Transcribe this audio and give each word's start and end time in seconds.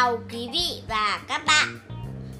chào 0.00 0.18
quý 0.32 0.48
vị 0.52 0.82
và 0.88 1.20
các 1.28 1.42
bạn. 1.46 1.78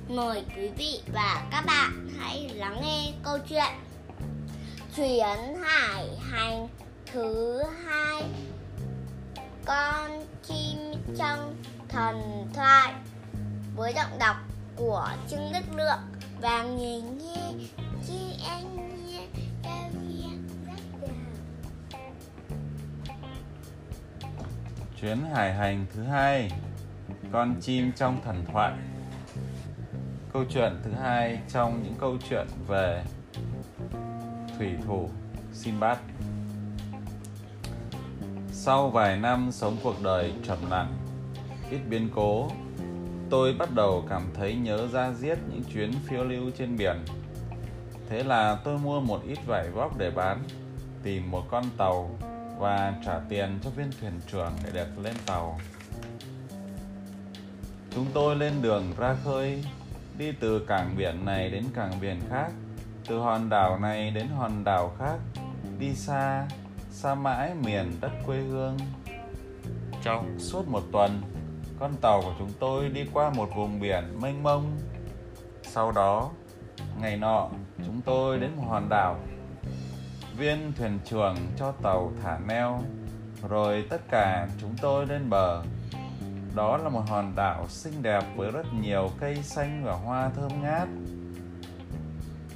Mời 0.08 0.44
quý 0.56 0.68
vị 0.78 1.00
và 1.12 1.48
các 1.50 1.64
bạn 1.66 2.08
hãy 2.18 2.50
lắng 2.54 2.80
nghe 2.82 3.12
câu 3.22 3.38
chuyện 3.48 3.72
Chuyến 4.96 5.62
hải 5.62 6.08
hành 6.30 6.68
thứ 7.12 7.62
hai 7.86 8.22
Con 9.64 10.26
chim 10.42 10.78
trong 11.18 11.54
thần 11.88 12.48
thoại 12.54 12.94
với 13.76 13.92
giọng 13.96 14.18
đọc 14.18 14.36
của 14.76 15.08
Trương 15.30 15.52
Đức 15.52 15.76
Lượng 15.76 16.00
và 16.40 16.62
người 16.62 17.00
nghe 17.00 17.66
chị 18.06 18.44
anh 18.48 18.76
nghe 19.06 19.20
em 19.62 19.92
rất. 20.66 21.02
Chuyến 25.00 25.18
hải 25.34 25.54
hành 25.54 25.86
thứ 25.94 26.02
hai 26.02 26.50
con 27.32 27.56
chim 27.60 27.92
trong 27.96 28.20
thần 28.24 28.44
thoại. 28.52 28.72
Câu 30.32 30.44
chuyện 30.50 30.72
thứ 30.84 30.90
hai 30.92 31.40
trong 31.48 31.82
những 31.82 31.94
câu 32.00 32.16
chuyện 32.28 32.46
về 32.68 33.04
thủy 34.58 34.68
thủ 34.86 35.08
Sinbad. 35.52 35.98
Sau 38.52 38.90
vài 38.90 39.16
năm 39.16 39.52
sống 39.52 39.76
cuộc 39.82 40.02
đời 40.02 40.32
trầm 40.42 40.58
lặng, 40.70 40.92
ít 41.70 41.80
biến 41.88 42.08
cố 42.14 42.50
Tôi 43.30 43.52
bắt 43.52 43.68
đầu 43.74 44.04
cảm 44.08 44.22
thấy 44.34 44.54
nhớ 44.54 44.88
ra 44.88 45.12
giết 45.12 45.38
những 45.48 45.62
chuyến 45.74 45.92
phiêu 45.92 46.24
lưu 46.24 46.50
trên 46.58 46.76
biển. 46.76 46.96
Thế 48.08 48.24
là 48.24 48.58
tôi 48.64 48.78
mua 48.78 49.00
một 49.00 49.20
ít 49.26 49.38
vải 49.46 49.70
vóc 49.70 49.98
để 49.98 50.10
bán 50.10 50.42
Tìm 51.02 51.30
một 51.30 51.42
con 51.50 51.64
tàu 51.76 52.10
và 52.58 52.94
trả 53.06 53.18
tiền 53.28 53.58
cho 53.62 53.70
viên 53.70 53.90
thuyền 54.00 54.20
trưởng 54.32 54.52
để 54.64 54.70
được 54.72 54.98
lên 55.02 55.14
tàu. 55.26 55.58
Chúng 57.94 58.06
tôi 58.14 58.36
lên 58.36 58.52
đường 58.62 58.92
ra 58.98 59.16
khơi, 59.24 59.64
đi 60.18 60.32
từ 60.40 60.58
cảng 60.58 60.94
biển 60.96 61.24
này 61.24 61.50
đến 61.50 61.64
cảng 61.74 61.92
biển 62.00 62.20
khác, 62.30 62.52
từ 63.06 63.18
hòn 63.18 63.48
đảo 63.48 63.78
này 63.78 64.10
đến 64.10 64.26
hòn 64.28 64.64
đảo 64.64 64.92
khác, 64.98 65.16
đi 65.78 65.94
xa, 65.94 66.48
xa 66.90 67.14
mãi 67.14 67.54
miền 67.54 67.92
đất 68.00 68.10
quê 68.26 68.36
hương. 68.36 68.76
Trong 70.02 70.38
suốt 70.38 70.68
một 70.68 70.82
tuần, 70.92 71.22
con 71.78 71.96
tàu 72.00 72.22
của 72.22 72.34
chúng 72.38 72.52
tôi 72.60 72.88
đi 72.88 73.04
qua 73.12 73.30
một 73.30 73.48
vùng 73.56 73.80
biển 73.80 74.20
mênh 74.20 74.42
mông. 74.42 74.78
Sau 75.62 75.92
đó, 75.92 76.30
ngày 77.00 77.16
nọ, 77.16 77.48
chúng 77.86 78.00
tôi 78.00 78.38
đến 78.38 78.50
một 78.56 78.64
hòn 78.68 78.88
đảo 78.88 79.16
viên 80.36 80.72
thuyền 80.78 80.98
trưởng 81.04 81.36
cho 81.56 81.72
tàu 81.82 82.12
thả 82.22 82.38
neo 82.48 82.82
rồi 83.48 83.84
tất 83.90 84.00
cả 84.10 84.48
chúng 84.60 84.76
tôi 84.80 85.06
lên 85.06 85.30
bờ 85.30 85.62
đó 86.54 86.76
là 86.76 86.88
một 86.88 87.02
hòn 87.08 87.32
đảo 87.36 87.66
xinh 87.68 88.02
đẹp 88.02 88.24
với 88.36 88.50
rất 88.50 88.66
nhiều 88.80 89.10
cây 89.20 89.42
xanh 89.42 89.84
và 89.84 89.92
hoa 89.92 90.30
thơm 90.36 90.62
ngát. 90.62 90.88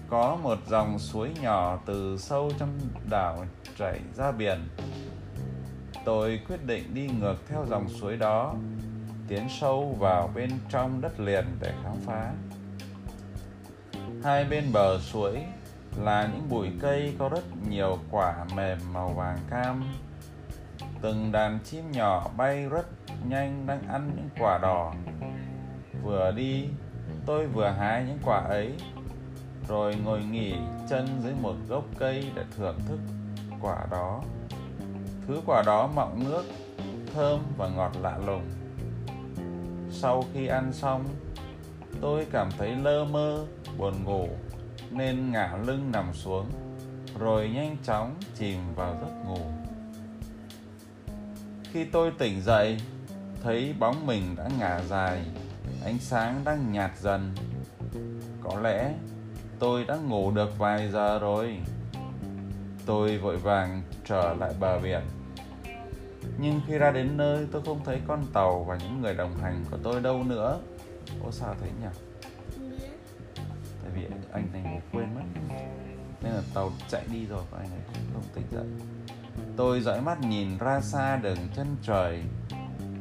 Có 0.09 0.37
một 0.43 0.59
dòng 0.67 0.99
suối 0.99 1.31
nhỏ 1.41 1.79
từ 1.87 2.17
sâu 2.19 2.51
trong 2.59 2.79
đảo 3.11 3.47
chảy 3.79 4.01
ra 4.15 4.33
biển. 4.33 4.69
Tôi 6.05 6.41
quyết 6.49 6.67
định 6.67 6.95
đi 6.95 7.09
ngược 7.09 7.37
theo 7.49 7.67
dòng 7.67 7.89
suối 7.89 8.17
đó, 8.17 8.55
tiến 9.29 9.49
sâu 9.61 9.97
vào 9.99 10.31
bên 10.35 10.51
trong 10.69 11.01
đất 11.01 11.21
liền 11.21 11.45
để 11.61 11.73
khám 11.83 11.97
phá. 12.07 12.33
Hai 14.25 14.45
bên 14.45 14.73
bờ 14.73 14.99
suối 15.01 15.45
là 16.03 16.29
những 16.33 16.49
bụi 16.49 16.69
cây 16.81 17.15
có 17.19 17.29
rất 17.29 17.45
nhiều 17.69 17.99
quả 18.11 18.45
mềm 18.57 18.79
màu 18.93 19.09
vàng 19.09 19.39
cam. 19.51 19.85
Từng 21.03 21.33
đàn 21.33 21.59
chim 21.65 21.93
nhỏ 21.93 22.31
bay 22.37 22.69
rất 22.69 22.87
nhanh 23.29 23.67
đang 23.67 23.89
ăn 23.89 24.11
những 24.17 24.29
quả 24.39 24.59
đỏ. 24.63 24.95
Vừa 26.03 26.33
đi, 26.37 26.69
tôi 27.27 27.47
vừa 27.47 27.69
hái 27.69 28.05
những 28.05 28.19
quả 28.25 28.39
ấy, 28.49 28.73
rồi 29.69 29.97
ngồi 30.05 30.25
nghỉ 30.25 30.55
chân 30.89 31.07
dưới 31.23 31.33
một 31.43 31.55
gốc 31.69 31.85
cây 31.99 32.31
để 32.35 32.45
thưởng 32.57 32.79
thức 32.89 32.99
quả 33.61 33.87
đó. 33.91 34.23
Thứ 35.27 35.41
quả 35.47 35.63
đó 35.67 35.91
mọng 35.95 36.25
nước, 36.25 36.45
thơm 37.15 37.41
và 37.57 37.69
ngọt 37.69 37.93
lạ 38.03 38.19
lùng. 38.27 38.51
Sau 39.91 40.25
khi 40.33 40.47
ăn 40.47 40.73
xong, 40.73 41.05
tôi 42.01 42.27
cảm 42.33 42.49
thấy 42.59 42.77
lơ 42.77 43.05
mơ, 43.05 43.47
buồn 43.79 44.05
ngủ, 44.05 44.29
nên 44.91 45.33
ngả 45.33 45.57
lưng 45.67 45.91
nằm 45.93 46.13
xuống, 46.13 46.47
rồi 47.19 47.49
nhanh 47.49 47.77
chóng 47.85 48.15
chìm 48.35 48.59
vào 48.77 48.97
giấc 49.01 49.25
ngủ. 49.27 49.41
Khi 51.73 51.85
tôi 51.85 52.13
tỉnh 52.19 52.43
dậy 52.43 52.79
thấy 53.45 53.75
bóng 53.79 54.07
mình 54.07 54.37
đã 54.37 54.49
ngả 54.59 54.81
dài, 54.81 55.25
ánh 55.85 55.99
sáng 55.99 56.41
đang 56.45 56.73
nhạt 56.73 56.91
dần. 56.99 57.35
Có 58.43 58.61
lẽ 58.61 58.95
tôi 59.59 59.85
đã 59.85 59.97
ngủ 59.97 60.31
được 60.31 60.59
vài 60.59 60.91
giờ 60.91 61.19
rồi. 61.19 61.59
Tôi 62.87 63.19
vội 63.19 63.37
vàng 63.37 63.83
trở 64.05 64.35
lại 64.35 64.53
bờ 64.61 64.79
biển. 64.79 65.01
Nhưng 66.39 66.61
khi 66.67 66.79
ra 66.79 66.91
đến 66.91 67.17
nơi, 67.17 67.47
tôi 67.53 67.63
không 67.65 67.85
thấy 67.85 68.01
con 68.07 68.27
tàu 68.33 68.65
và 68.65 68.77
những 68.77 69.01
người 69.01 69.15
đồng 69.15 69.37
hành 69.37 69.65
của 69.71 69.79
tôi 69.83 70.01
đâu 70.01 70.23
nữa. 70.23 70.61
Ô 71.25 71.31
sao 71.31 71.55
thế 71.61 71.69
nhỉ? 71.81 71.89
Tại 73.83 73.93
vì 73.95 74.07
anh 74.33 74.49
này 74.53 74.63
ngủ 74.63 74.81
quên 74.93 75.15
mất. 75.15 75.55
Nên 76.23 76.33
là 76.33 76.43
tàu 76.55 76.71
chạy 76.89 77.03
đi 77.13 77.27
rồi 77.27 77.43
và 77.51 77.59
anh 77.59 77.71
này 77.71 77.81
cũng 77.87 78.03
không 78.15 78.25
tỉnh 78.35 78.45
dậy. 78.51 78.67
Tôi 79.57 79.81
dõi 79.81 80.01
mắt 80.01 80.21
nhìn 80.21 80.59
ra 80.59 80.81
xa 80.81 81.17
đường 81.17 81.39
chân 81.57 81.77
trời 81.83 82.23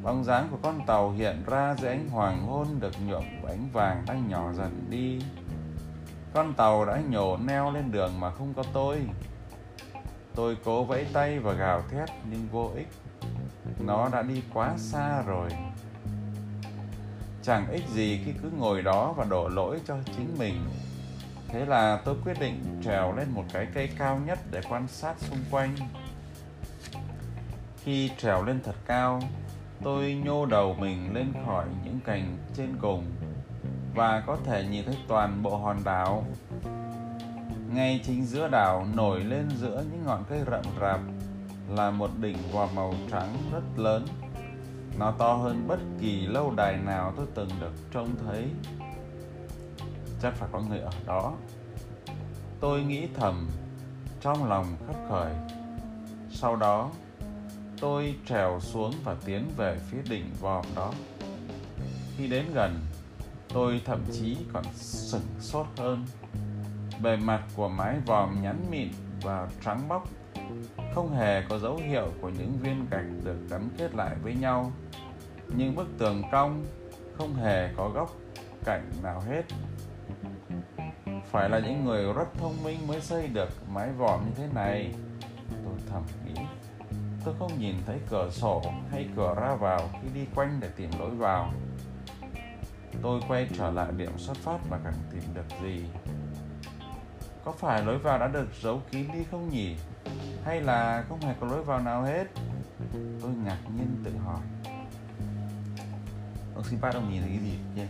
bóng 0.03 0.23
dáng 0.23 0.47
của 0.51 0.57
con 0.61 0.85
tàu 0.85 1.11
hiện 1.11 1.43
ra 1.45 1.75
dưới 1.79 1.91
ánh 1.91 2.09
hoàng 2.09 2.47
hôn 2.47 2.67
được 2.79 2.93
nhuộm 3.07 3.23
bởi 3.43 3.51
ánh 3.51 3.69
vàng 3.73 4.03
đang 4.07 4.29
nhỏ 4.29 4.53
dần 4.53 4.85
đi. 4.89 5.19
Con 6.33 6.53
tàu 6.53 6.85
đã 6.85 7.01
nhổ 7.09 7.37
neo 7.37 7.71
lên 7.71 7.91
đường 7.91 8.19
mà 8.19 8.31
không 8.31 8.53
có 8.53 8.63
tôi. 8.73 9.01
Tôi 10.35 10.57
cố 10.63 10.83
vẫy 10.83 11.05
tay 11.13 11.39
và 11.39 11.53
gào 11.53 11.81
thét, 11.91 12.09
nhưng 12.29 12.47
vô 12.51 12.71
ích. 12.75 12.87
Nó 13.79 14.09
đã 14.09 14.21
đi 14.21 14.43
quá 14.53 14.73
xa 14.77 15.21
rồi. 15.21 15.49
Chẳng 17.43 17.71
ích 17.71 17.87
gì 17.89 18.21
khi 18.25 18.31
cứ 18.41 18.49
ngồi 18.57 18.81
đó 18.81 19.13
và 19.17 19.25
đổ 19.25 19.49
lỗi 19.49 19.81
cho 19.85 19.97
chính 20.05 20.35
mình. 20.39 20.69
Thế 21.47 21.65
là 21.65 22.01
tôi 22.05 22.15
quyết 22.25 22.39
định 22.39 22.81
trèo 22.83 23.15
lên 23.15 23.27
một 23.31 23.43
cái 23.53 23.67
cây 23.73 23.89
cao 23.97 24.19
nhất 24.25 24.39
để 24.51 24.61
quan 24.69 24.87
sát 24.87 25.15
xung 25.19 25.43
quanh. 25.51 25.75
Khi 27.83 28.11
trèo 28.17 28.43
lên 28.43 28.59
thật 28.63 28.75
cao 28.85 29.21
tôi 29.81 30.21
nhô 30.25 30.45
đầu 30.45 30.75
mình 30.79 31.13
lên 31.13 31.33
khỏi 31.45 31.65
những 31.83 31.99
cành 32.05 32.37
trên 32.53 32.77
cùng 32.81 33.05
và 33.95 34.23
có 34.27 34.37
thể 34.45 34.65
nhìn 34.67 34.85
thấy 34.85 34.97
toàn 35.07 35.43
bộ 35.43 35.57
hòn 35.57 35.77
đảo. 35.83 36.25
Ngay 37.73 38.01
chính 38.03 38.25
giữa 38.25 38.47
đảo 38.47 38.87
nổi 38.95 39.19
lên 39.19 39.49
giữa 39.49 39.83
những 39.91 40.03
ngọn 40.05 40.23
cây 40.29 40.43
rậm 40.51 40.63
rạp 40.81 40.99
là 41.69 41.91
một 41.91 42.09
đỉnh 42.21 42.37
vòm 42.51 42.69
màu 42.75 42.93
trắng 43.11 43.37
rất 43.51 43.63
lớn. 43.75 44.05
Nó 44.99 45.11
to 45.11 45.33
hơn 45.33 45.67
bất 45.67 45.79
kỳ 45.99 46.27
lâu 46.27 46.53
đài 46.57 46.77
nào 46.77 47.13
tôi 47.17 47.25
từng 47.35 47.49
được 47.59 47.73
trông 47.91 48.15
thấy. 48.25 48.47
Chắc 50.21 50.33
phải 50.35 50.49
có 50.51 50.59
người 50.59 50.79
ở 50.79 50.91
đó. 51.05 51.33
Tôi 52.59 52.83
nghĩ 52.83 53.07
thầm, 53.13 53.49
trong 54.21 54.49
lòng 54.49 54.65
khấp 54.87 54.95
khởi. 55.09 55.33
Sau 56.31 56.55
đó 56.55 56.89
tôi 57.79 58.15
trèo 58.25 58.59
xuống 58.59 58.93
và 59.03 59.15
tiến 59.25 59.49
về 59.57 59.77
phía 59.89 60.01
đỉnh 60.09 60.25
vòm 60.39 60.65
đó. 60.75 60.93
Khi 62.17 62.27
đến 62.27 62.45
gần, 62.53 62.79
tôi 63.53 63.81
thậm 63.85 64.03
chí 64.11 64.37
còn 64.53 64.63
sửng 64.73 65.27
sốt 65.39 65.65
hơn. 65.77 66.05
Bề 67.01 67.15
mặt 67.15 67.43
của 67.55 67.69
mái 67.69 67.99
vòm 68.05 68.41
nhắn 68.41 68.65
mịn 68.71 68.89
và 69.21 69.47
trắng 69.65 69.87
bóc, 69.87 70.09
không 70.95 71.15
hề 71.15 71.43
có 71.49 71.59
dấu 71.59 71.75
hiệu 71.75 72.07
của 72.21 72.29
những 72.29 72.57
viên 72.61 72.85
gạch 72.89 73.05
được 73.23 73.37
gắn 73.49 73.69
kết 73.77 73.95
lại 73.95 74.15
với 74.23 74.35
nhau. 74.35 74.71
Nhưng 75.55 75.75
bức 75.75 75.87
tường 75.97 76.21
cong 76.31 76.65
không 77.17 77.35
hề 77.35 77.69
có 77.77 77.89
góc 77.89 78.15
cạnh 78.65 78.91
nào 79.03 79.21
hết. 79.21 79.43
Phải 81.31 81.49
là 81.49 81.59
những 81.59 81.85
người 81.85 82.13
rất 82.13 82.27
thông 82.37 82.63
minh 82.63 82.87
mới 82.87 83.01
xây 83.01 83.27
được 83.27 83.49
mái 83.73 83.91
vòm 83.91 84.25
như 84.25 84.31
thế 84.35 84.47
này, 84.53 84.93
tôi 85.65 85.73
thầm 85.89 86.03
nghĩ 86.25 86.42
tôi 87.25 87.33
không 87.39 87.59
nhìn 87.59 87.75
thấy 87.85 87.99
cửa 88.09 88.29
sổ 88.31 88.61
hay 88.91 89.09
cửa 89.15 89.35
ra 89.41 89.55
vào 89.55 89.89
khi 90.01 90.07
đi 90.13 90.25
quanh 90.35 90.57
để 90.59 90.69
tìm 90.75 90.89
lối 90.99 91.09
vào. 91.09 91.53
Tôi 93.01 93.21
quay 93.27 93.49
trở 93.57 93.71
lại 93.71 93.91
điểm 93.97 94.17
xuất 94.17 94.37
phát 94.37 94.57
mà 94.69 94.77
chẳng 94.83 94.93
tìm 95.11 95.23
được 95.33 95.45
gì. 95.63 95.85
Có 97.45 97.51
phải 97.51 97.83
lối 97.83 97.97
vào 97.97 98.19
đã 98.19 98.27
được 98.27 98.47
giấu 98.61 98.81
kín 98.91 99.07
đi 99.13 99.19
không 99.31 99.49
nhỉ? 99.49 99.75
Hay 100.45 100.61
là 100.61 101.05
không 101.09 101.21
hề 101.21 101.33
có 101.39 101.47
lối 101.47 101.63
vào 101.63 101.79
nào 101.79 102.03
hết? 102.03 102.27
Tôi 103.21 103.31
ngạc 103.45 103.59
nhiên 103.77 104.01
tự 104.03 104.11
hỏi. 104.17 104.41
Ông 106.55 106.63
xin 106.63 106.81
bác 106.81 106.93
ông 106.93 107.11
nhìn 107.11 107.21
thấy 107.21 107.29
cái 107.29 107.39
gì 107.39 107.57
yeah. 107.77 107.89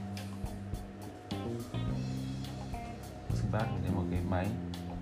ông 3.29 3.36
xin 3.36 3.51
bác 3.51 3.65
nhìn 3.71 3.81
thấy 3.81 3.91
một 3.95 4.03
cái 4.12 4.19
máy 4.29 4.47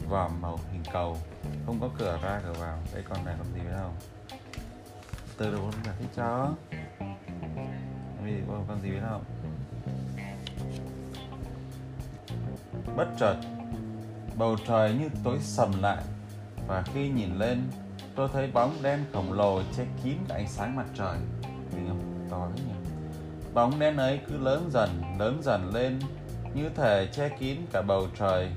vòm 0.09 0.41
màu 0.41 0.59
hình 0.71 0.83
cầu. 0.93 1.17
Không 1.65 1.79
có 1.81 1.89
cửa 1.97 2.19
ra 2.23 2.41
cửa 2.43 2.53
vào. 2.53 2.77
Đây 2.93 3.03
con 3.09 3.25
này 3.25 3.35
làm 3.37 3.53
gì 3.53 3.59
với 3.59 3.73
không? 3.79 3.95
Từ 5.41 5.51
đầu 5.51 5.61
con 5.61 5.83
giải 5.85 5.95
thích 5.99 6.09
cho 6.15 6.49
vì 8.23 8.41
con 8.67 8.81
gì 8.81 8.91
biết 8.91 8.99
không? 9.09 9.23
Bất 12.97 13.07
chợt, 13.19 13.35
bầu 14.37 14.55
trời 14.67 14.93
như 14.93 15.09
tối 15.23 15.37
sầm 15.41 15.81
lại 15.81 16.03
và 16.67 16.83
khi 16.93 17.09
nhìn 17.09 17.35
lên, 17.35 17.61
tôi 18.15 18.29
thấy 18.33 18.51
bóng 18.53 18.75
đen 18.81 19.05
khổng 19.13 19.33
lồ 19.33 19.61
che 19.77 19.85
kín 20.03 20.17
cả 20.27 20.35
ánh 20.35 20.47
sáng 20.47 20.75
mặt 20.75 20.85
trời. 20.97 21.17
Nhìn 21.71 22.27
to 22.29 22.49
thế 22.55 22.63
nhỉ? 22.67 22.73
Bóng 23.53 23.79
đen 23.79 23.97
ấy 23.97 24.19
cứ 24.27 24.37
lớn 24.37 24.69
dần 24.73 24.89
lớn 25.19 25.39
dần 25.43 25.73
lên 25.73 25.99
như 26.53 26.69
thể 26.69 27.07
che 27.11 27.29
kín 27.29 27.57
cả 27.71 27.81
bầu 27.81 28.07
trời. 28.19 28.51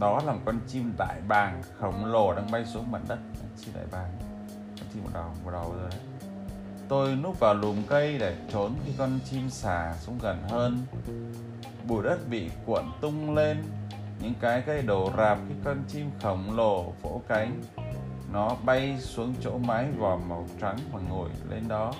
Đó 0.00 0.20
là 0.26 0.32
một 0.32 0.40
con 0.44 0.60
chim 0.68 0.92
đại 0.98 1.20
bàng 1.28 1.62
khổng 1.78 2.04
lồ 2.04 2.34
đang 2.34 2.50
bay 2.50 2.64
xuống 2.64 2.90
mặt 2.90 3.00
đất. 3.08 3.18
Chim 3.60 3.74
đại 3.74 3.86
bàng 3.92 4.37
chim 4.94 5.02
một 5.04 5.10
đầu 5.14 5.30
một 5.44 5.50
đầu 5.50 5.72
rồi 5.72 5.90
đấy. 5.90 6.00
Tôi 6.88 7.16
núp 7.16 7.40
vào 7.40 7.54
lùm 7.54 7.82
cây 7.88 8.18
để 8.18 8.36
trốn 8.52 8.74
khi 8.84 8.92
con 8.98 9.18
chim 9.30 9.50
xà 9.50 9.94
xuống 10.00 10.18
gần 10.22 10.42
hơn. 10.48 10.86
Bụi 11.86 12.02
đất 12.02 12.28
bị 12.30 12.50
cuộn 12.66 12.84
tung 13.00 13.34
lên, 13.34 13.62
những 14.20 14.34
cái 14.40 14.62
cây 14.66 14.82
đổ 14.82 15.12
rạp 15.16 15.38
khi 15.48 15.54
con 15.64 15.82
chim 15.88 16.10
khổng 16.22 16.56
lồ 16.56 16.92
vỗ 17.02 17.22
cánh. 17.28 17.62
Nó 18.32 18.56
bay 18.64 18.96
xuống 19.00 19.34
chỗ 19.40 19.58
mái 19.58 19.90
vòm 19.98 20.28
màu 20.28 20.46
trắng 20.60 20.78
và 20.92 21.00
ngồi 21.08 21.28
lên 21.50 21.68
đó. 21.68 21.94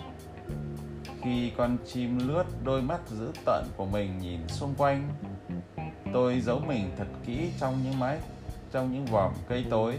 Khi 1.23 1.53
con 1.57 1.77
chim 1.93 2.29
lướt 2.29 2.45
đôi 2.65 2.83
mắt 2.83 3.01
dữ 3.09 3.33
tợn 3.45 3.65
của 3.77 3.87
mình 3.87 4.19
nhìn 4.19 4.49
xung 4.49 4.75
quanh, 4.75 5.09
tôi 6.13 6.41
giấu 6.41 6.61
mình 6.67 6.91
thật 6.99 7.07
kỹ 7.27 7.51
trong 7.61 7.83
những 7.85 7.99
mái, 7.99 8.19
trong 8.73 8.93
những 8.93 9.07
vòm 9.07 9.33
cây 9.49 9.67
tối 9.71 9.99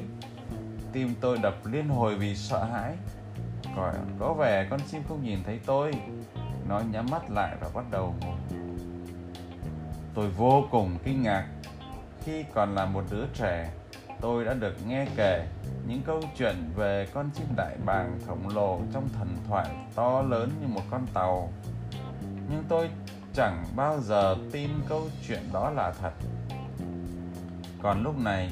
tim 0.94 1.16
tôi 1.22 1.38
đập 1.38 1.56
liên 1.66 1.90
hồi 1.90 2.16
vì 2.16 2.36
sợ 2.36 2.64
hãi. 2.64 2.96
Có, 3.76 3.94
có 4.20 4.34
vẻ 4.34 4.68
con 4.70 4.80
chim 4.92 5.02
không 5.08 5.24
nhìn 5.24 5.40
thấy 5.44 5.60
tôi. 5.66 5.94
Nó 6.68 6.82
nhắm 6.92 7.06
mắt 7.12 7.30
lại 7.30 7.56
và 7.62 7.70
bắt 7.74 7.86
đầu 7.92 8.16
ngủ. 8.22 8.58
Tôi 10.14 10.30
vô 10.30 10.64
cùng 10.72 10.98
kinh 11.04 11.24
ngạc. 11.24 11.48
Khi 12.24 12.44
còn 12.54 12.76
là 12.76 12.86
một 12.86 13.04
đứa 13.12 13.26
trẻ 13.34 13.70
tôi 14.22 14.46
đã 14.46 14.54
được 14.54 14.88
nghe 14.88 15.06
kể 15.16 15.48
những 15.88 16.02
câu 16.06 16.22
chuyện 16.38 16.56
về 16.76 17.08
con 17.14 17.30
chim 17.34 17.48
đại 17.56 17.76
bàng 17.86 18.20
khổng 18.28 18.56
lồ 18.56 18.80
trong 18.94 19.10
thần 19.14 19.38
thoại 19.48 19.68
to 19.96 20.22
lớn 20.22 20.52
như 20.62 20.68
một 20.68 20.82
con 20.92 21.08
tàu. 21.14 21.50
Nhưng 22.50 22.64
tôi 22.70 22.90
chẳng 23.34 23.66
bao 23.76 24.00
giờ 24.00 24.36
tin 24.52 24.70
câu 24.88 25.04
chuyện 25.28 25.42
đó 25.54 25.70
là 25.70 25.94
thật. 26.02 26.12
Còn 27.82 28.04
lúc 28.04 28.20
này 28.20 28.52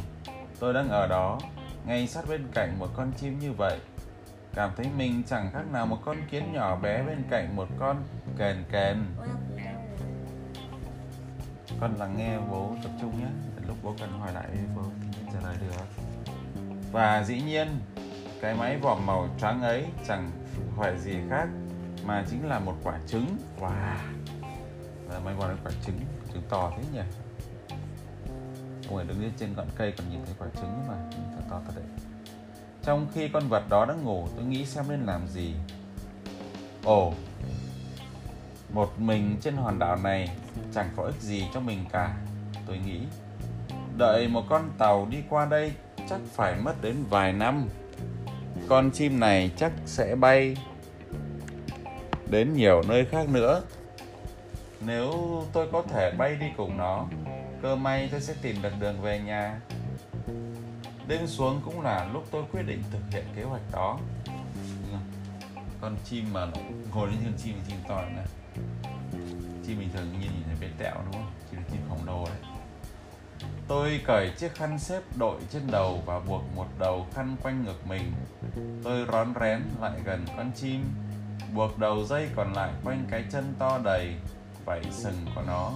tôi 0.59 0.73
đang 0.73 0.89
ở 0.89 1.07
đó 1.07 1.39
ngay 1.87 2.07
sát 2.07 2.29
bên 2.29 2.47
cạnh 2.53 2.79
một 2.79 2.87
con 2.95 3.11
chim 3.17 3.39
như 3.39 3.51
vậy. 3.51 3.79
Cảm 4.53 4.71
thấy 4.77 4.85
mình 4.97 5.23
chẳng 5.27 5.49
khác 5.53 5.63
nào 5.71 5.85
một 5.85 5.97
con 6.05 6.17
kiến 6.31 6.53
nhỏ 6.53 6.75
bé 6.75 7.03
bên 7.03 7.23
cạnh 7.29 7.55
một 7.55 7.67
con 7.79 8.03
kèn 8.37 8.63
kèn. 8.71 8.97
Con 11.79 11.95
lắng 11.95 12.15
nghe 12.17 12.39
bố 12.51 12.75
tập 12.83 12.91
trung 13.01 13.19
nhé. 13.19 13.27
Lúc 13.67 13.77
bố 13.83 13.95
cần 13.99 14.19
hỏi 14.19 14.33
lại 14.33 14.47
bố 14.75 14.81
trả 15.33 15.39
lời 15.43 15.55
được. 15.61 16.03
Và 16.91 17.23
dĩ 17.23 17.41
nhiên, 17.41 17.67
cái 18.41 18.55
máy 18.55 18.77
vòm 18.77 19.05
màu 19.05 19.29
trắng 19.39 19.61
ấy 19.61 19.85
chẳng 20.07 20.31
phải 20.77 20.99
gì 20.99 21.15
khác, 21.29 21.47
mà 22.05 22.25
chính 22.29 22.47
là 22.47 22.59
một 22.59 22.75
quả 22.83 22.99
trứng. 23.07 23.37
Wow. 23.59 23.95
Là 25.09 25.19
máy 25.25 25.33
vỏ 25.33 25.47
là 25.47 25.55
quả 25.63 25.71
trứng 25.85 25.99
trứng 26.33 26.43
to 26.49 26.71
thế 26.77 26.83
nhỉ? 26.93 27.26
Ông 28.87 28.97
ấy 28.97 29.05
đứng 29.05 29.21
lên 29.21 29.31
trên 29.37 29.53
ngọn 29.55 29.67
cây 29.75 29.93
còn 29.97 30.09
nhìn 30.09 30.19
thấy 30.25 30.35
quả 30.39 30.47
trứng 30.55 30.87
mà 30.87 30.95
thật 31.11 31.43
to 31.49 31.61
thật 31.65 31.73
đấy. 31.75 31.85
Trong 32.83 33.07
khi 33.13 33.29
con 33.29 33.49
vật 33.49 33.63
đó 33.69 33.85
đang 33.85 34.03
ngủ, 34.03 34.27
tôi 34.35 34.45
nghĩ 34.45 34.65
xem 34.65 34.85
nên 34.89 35.05
làm 35.05 35.27
gì. 35.27 35.53
Ồ, 36.83 37.13
một 38.73 38.99
mình 38.99 39.37
trên 39.41 39.55
hòn 39.55 39.79
đảo 39.79 39.97
này 40.03 40.29
chẳng 40.73 40.89
có 40.95 41.03
ích 41.03 41.21
gì 41.21 41.43
cho 41.53 41.59
mình 41.59 41.85
cả, 41.91 42.17
tôi 42.67 42.77
nghĩ. 42.77 42.99
Đợi 43.97 44.27
một 44.27 44.43
con 44.49 44.69
tàu 44.77 45.07
đi 45.09 45.17
qua 45.29 45.45
đây, 45.45 45.73
chắc 46.09 46.19
phải 46.33 46.55
mất 46.55 46.81
đến 46.81 46.95
vài 47.09 47.33
năm. 47.33 47.67
Con 48.69 48.91
chim 48.91 49.19
này 49.19 49.51
chắc 49.57 49.71
sẽ 49.85 50.15
bay 50.15 50.57
đến 52.29 52.53
nhiều 52.53 52.81
nơi 52.87 53.05
khác 53.05 53.29
nữa. 53.29 53.61
Nếu 54.85 55.11
tôi 55.53 55.67
có 55.71 55.83
thể 55.89 56.11
bay 56.11 56.35
đi 56.35 56.45
cùng 56.57 56.77
nó 56.77 57.07
cơ 57.61 57.75
may 57.75 58.09
tôi 58.11 58.21
sẽ 58.21 58.33
tìm 58.41 58.61
được 58.61 58.73
đường 58.79 59.01
về 59.01 59.19
nhà. 59.19 59.59
Đêm 61.07 61.27
xuống 61.27 61.61
cũng 61.65 61.81
là 61.81 62.09
lúc 62.13 62.27
tôi 62.31 62.43
quyết 62.51 62.63
định 62.63 62.83
thực 62.91 63.01
hiện 63.11 63.25
kế 63.35 63.43
hoạch 63.43 63.61
đó. 63.71 63.99
Con 65.81 65.97
chim 66.05 66.25
mà 66.33 66.47
ngồi 66.93 67.07
lên 67.07 67.17
trên 67.23 67.33
chim 67.37 67.55
thì 67.55 67.61
chim 67.67 67.77
to 67.87 68.01
này. 68.01 68.25
Chim 69.67 69.79
bình 69.79 69.89
thường 69.93 70.11
nhìn 70.11 70.21
nhìn 70.21 70.43
thấy 70.45 70.55
bé 70.61 70.67
tẹo 70.77 70.95
đúng 71.05 71.13
không? 71.13 71.31
Chim 71.51 71.59
là 71.59 71.65
chim 71.71 71.81
khổng 71.89 72.05
lồ 72.05 72.25
đấy. 72.25 72.37
Tôi 73.67 74.01
cởi 74.05 74.31
chiếc 74.37 74.55
khăn 74.55 74.79
xếp 74.79 75.01
đội 75.15 75.41
trên 75.49 75.61
đầu 75.71 76.03
và 76.05 76.19
buộc 76.19 76.43
một 76.55 76.67
đầu 76.79 77.07
khăn 77.13 77.35
quanh 77.43 77.65
ngực 77.65 77.87
mình. 77.87 78.11
Tôi 78.83 79.05
rón 79.11 79.33
rén 79.41 79.61
lại 79.81 79.99
gần 80.05 80.25
con 80.37 80.51
chim, 80.55 80.83
buộc 81.53 81.79
đầu 81.79 82.05
dây 82.05 82.29
còn 82.35 82.53
lại 82.53 82.71
quanh 82.83 83.05
cái 83.11 83.23
chân 83.31 83.55
to 83.59 83.79
đầy 83.83 84.15
vảy 84.65 84.83
sừng 84.91 85.25
của 85.35 85.41
nó 85.47 85.71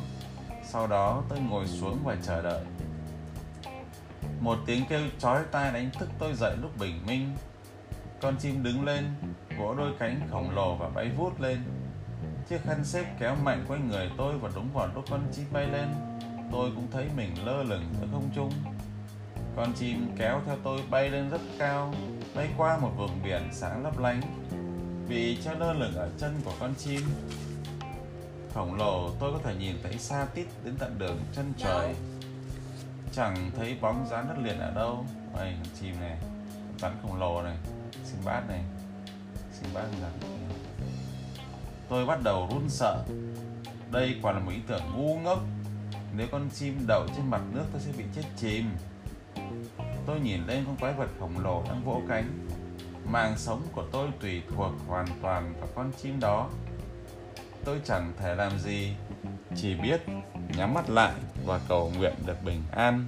sau 0.71 0.87
đó 0.87 1.23
tôi 1.29 1.39
ngồi 1.39 1.67
xuống 1.67 1.99
và 2.03 2.15
chờ 2.23 2.41
đợi. 2.41 2.63
Một 4.39 4.57
tiếng 4.65 4.85
kêu 4.89 5.01
chói 5.19 5.43
tai 5.51 5.73
đánh 5.73 5.89
thức 5.99 6.09
tôi 6.19 6.33
dậy 6.33 6.55
lúc 6.61 6.79
bình 6.79 7.05
minh. 7.07 7.35
Con 8.21 8.35
chim 8.37 8.63
đứng 8.63 8.85
lên, 8.85 9.05
vỗ 9.57 9.75
đôi 9.75 9.91
cánh 9.99 10.27
khổng 10.31 10.55
lồ 10.55 10.75
và 10.75 10.89
bay 10.89 11.09
vút 11.17 11.41
lên. 11.41 11.63
Chiếc 12.49 12.63
khăn 12.63 12.85
xếp 12.85 13.05
kéo 13.19 13.35
mạnh 13.35 13.65
quanh 13.67 13.89
người 13.89 14.11
tôi 14.17 14.37
và 14.37 14.49
đúng 14.55 14.73
vào 14.73 14.87
lúc 14.95 15.05
con 15.09 15.21
chim 15.31 15.45
bay 15.51 15.67
lên. 15.67 15.87
Tôi 16.51 16.71
cũng 16.75 16.87
thấy 16.91 17.05
mình 17.17 17.45
lơ 17.45 17.63
lửng 17.63 17.85
giữa 18.01 18.07
không 18.11 18.29
trung. 18.35 18.51
Con 19.55 19.73
chim 19.73 20.11
kéo 20.17 20.41
theo 20.45 20.57
tôi 20.63 20.79
bay 20.89 21.09
lên 21.09 21.29
rất 21.29 21.41
cao, 21.59 21.93
bay 22.35 22.49
qua 22.57 22.77
một 22.77 22.91
vùng 22.97 23.23
biển 23.23 23.49
sáng 23.51 23.83
lấp 23.83 23.99
lánh. 23.99 24.21
Vì 25.07 25.37
cho 25.43 25.53
lơ 25.53 25.73
lửng 25.73 25.95
ở 25.95 26.09
chân 26.17 26.41
của 26.45 26.53
con 26.59 26.73
chim 26.75 27.01
khổng 28.53 28.75
lồ 28.75 29.09
tôi 29.19 29.33
có 29.33 29.39
thể 29.43 29.55
nhìn 29.55 29.75
thấy 29.83 29.97
xa 29.97 30.25
tít 30.35 30.47
đến 30.63 30.75
tận 30.79 30.95
đường 30.99 31.19
chân 31.35 31.53
trời. 31.57 31.95
Chẳng 33.13 33.51
thấy 33.57 33.77
bóng 33.81 34.07
dáng 34.09 34.27
đất 34.27 34.35
liền 34.43 34.59
ở 34.59 34.71
đâu. 34.71 35.05
Đây 35.35 35.55
con 35.63 35.73
chim 35.81 35.99
này 35.99 36.17
rắn 36.79 36.91
khổng 37.01 37.19
lồ 37.19 37.41
này 37.41 37.57
bát 38.25 38.41
này 38.49 38.63
bát 39.73 39.85
rắn 40.01 40.11
tôi 41.91 42.05
bắt 42.05 42.19
đầu 42.23 42.47
run 42.51 42.69
sợ. 42.69 43.03
Đây 43.91 44.15
quả 44.21 44.31
là 44.31 44.39
một 44.39 44.51
ý 44.51 44.59
tưởng 44.67 44.81
ngu 44.95 45.19
ngốc. 45.19 45.39
Nếu 46.15 46.27
con 46.31 46.49
chim 46.49 46.83
đậu 46.87 47.07
trên 47.15 47.29
mặt 47.29 47.41
nước 47.53 47.63
tôi 47.71 47.81
sẽ 47.81 47.91
bị 47.97 48.03
chết 48.15 48.23
chìm. 48.37 48.65
Tôi 50.05 50.19
nhìn 50.19 50.47
lên 50.47 50.63
con 50.65 50.75
quái 50.77 50.93
vật 50.93 51.09
khổng 51.19 51.39
lồ 51.39 51.63
đang 51.67 51.83
vỗ 51.83 52.01
cánh. 52.09 52.47
Mạng 53.05 53.33
sống 53.37 53.61
của 53.71 53.83
tôi 53.91 54.09
tùy 54.19 54.41
thuộc 54.55 54.71
hoàn 54.87 55.05
toàn 55.21 55.53
vào 55.59 55.69
con 55.75 55.91
chim 56.01 56.19
đó 56.19 56.49
tôi 57.65 57.81
chẳng 57.85 58.13
thể 58.19 58.35
làm 58.35 58.59
gì, 58.59 58.95
chỉ 59.55 59.75
biết 59.75 60.01
nhắm 60.57 60.73
mắt 60.73 60.89
lại 60.89 61.13
và 61.45 61.59
cầu 61.67 61.91
nguyện 61.97 62.13
được 62.25 62.43
bình 62.43 62.63
an. 62.71 63.07